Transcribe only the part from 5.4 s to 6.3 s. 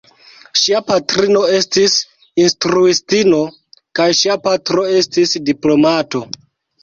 diplomato.